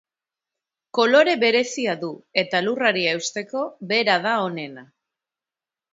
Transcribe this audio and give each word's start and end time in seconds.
Kolore 0.97 1.35
berezia 1.43 1.95
du 2.05 2.09
eta 2.43 2.63
lurrari 2.69 3.05
eusteko 3.13 3.65
bera 3.93 4.17
da 4.25 4.37
onena. 4.51 4.87